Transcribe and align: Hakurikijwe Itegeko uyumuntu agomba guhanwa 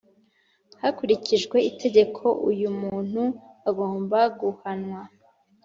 Hakurikijwe 0.81 1.57
Itegeko 1.69 2.25
uyumuntu 2.49 3.23
agomba 3.69 4.19
guhanwa 4.39 4.99